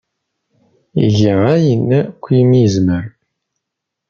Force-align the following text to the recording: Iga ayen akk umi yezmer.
Iga 1.05 1.33
ayen 1.55 1.87
akk 2.01 2.23
umi 2.37 2.59
yezmer. 2.63 3.05